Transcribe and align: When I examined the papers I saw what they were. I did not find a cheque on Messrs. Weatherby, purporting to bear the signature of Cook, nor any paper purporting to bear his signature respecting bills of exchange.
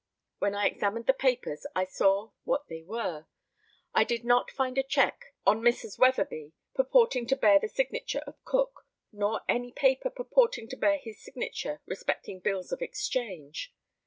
When 0.39 0.55
I 0.55 0.65
examined 0.65 1.05
the 1.05 1.13
papers 1.13 1.67
I 1.75 1.85
saw 1.85 2.31
what 2.43 2.67
they 2.69 2.81
were. 2.81 3.27
I 3.93 4.03
did 4.03 4.25
not 4.25 4.49
find 4.49 4.79
a 4.79 4.83
cheque 4.83 5.25
on 5.45 5.61
Messrs. 5.61 5.99
Weatherby, 5.99 6.53
purporting 6.73 7.27
to 7.27 7.35
bear 7.35 7.59
the 7.59 7.67
signature 7.67 8.23
of 8.25 8.43
Cook, 8.43 8.87
nor 9.11 9.41
any 9.47 9.71
paper 9.71 10.09
purporting 10.09 10.67
to 10.69 10.75
bear 10.75 10.97
his 10.97 11.21
signature 11.21 11.81
respecting 11.85 12.39
bills 12.39 12.71
of 12.71 12.81
exchange. 12.81 13.75